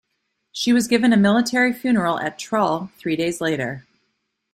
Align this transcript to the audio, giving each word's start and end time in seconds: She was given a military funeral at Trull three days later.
She 0.51 0.73
was 0.73 0.87
given 0.87 1.13
a 1.13 1.15
military 1.15 1.71
funeral 1.71 2.19
at 2.21 2.39
Trull 2.39 2.89
three 2.97 3.15
days 3.15 3.39
later. 3.39 3.85